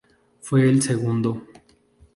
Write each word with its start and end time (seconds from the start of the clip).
Fue 0.39 0.67
el 0.67 0.81
segundo. 0.81 1.43